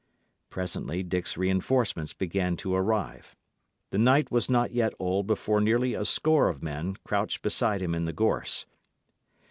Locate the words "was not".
4.31-4.71